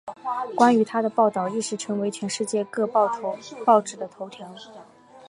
[0.55, 3.07] 关于她的报道一时成为全世界各报
[3.81, 4.51] 纸的头条。